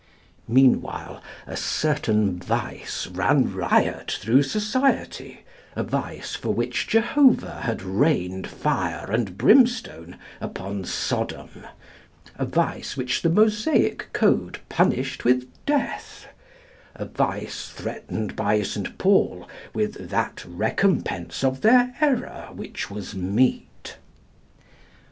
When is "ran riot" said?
3.05-4.17